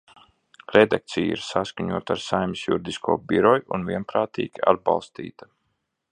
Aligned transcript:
Redakcija 0.75 1.25
ir 1.33 1.43
saskaņota 1.47 2.15
ar 2.15 2.23
Saeimas 2.23 2.63
Juridisko 2.69 3.17
biroju 3.33 3.67
un 3.77 3.85
vienprātīgi 3.91 4.65
atbalstīta. 4.73 5.51